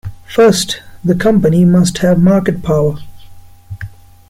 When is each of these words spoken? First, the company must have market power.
First, 0.33 0.81
the 1.05 1.13
company 1.13 1.63
must 1.63 1.99
have 1.99 2.17
market 2.19 2.63
power. 2.63 2.95